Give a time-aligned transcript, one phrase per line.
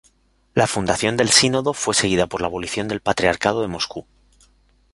[0.55, 4.07] La fundación del Sínodo fue seguida por la abolición del Patriarcado de Moscú.